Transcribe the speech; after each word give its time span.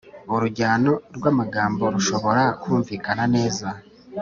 urujyano 0.33 0.91
rw’amagambo 1.15 1.83
rushobora 1.95 2.43
kumvikana 2.61 3.23
neza 3.35 3.67